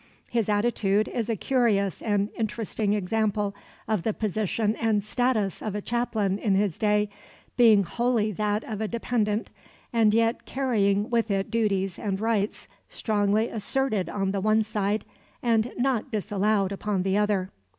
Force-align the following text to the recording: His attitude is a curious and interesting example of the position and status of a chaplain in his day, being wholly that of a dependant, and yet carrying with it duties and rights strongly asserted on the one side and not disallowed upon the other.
His 0.31 0.49
attitude 0.49 1.07
is 1.07 1.29
a 1.29 1.35
curious 1.35 2.01
and 2.01 2.29
interesting 2.35 2.93
example 2.93 3.53
of 3.87 4.01
the 4.01 4.15
position 4.15 4.75
and 4.77 5.03
status 5.03 5.61
of 5.61 5.75
a 5.75 5.81
chaplain 5.83 6.39
in 6.39 6.55
his 6.55 6.79
day, 6.79 7.07
being 7.55 7.83
wholly 7.83 8.31
that 8.31 8.63
of 8.63 8.81
a 8.81 8.87
dependant, 8.87 9.51
and 9.93 10.11
yet 10.11 10.47
carrying 10.47 11.11
with 11.11 11.29
it 11.29 11.51
duties 11.51 11.99
and 11.99 12.19
rights 12.19 12.67
strongly 12.89 13.49
asserted 13.49 14.09
on 14.09 14.31
the 14.31 14.41
one 14.41 14.63
side 14.63 15.05
and 15.43 15.71
not 15.77 16.09
disallowed 16.11 16.71
upon 16.71 17.03
the 17.03 17.15
other. 17.15 17.51